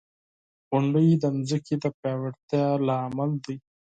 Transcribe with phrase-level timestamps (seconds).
[0.69, 3.55] •غونډۍ د ځمکې د پیاوړتیا لامل دی.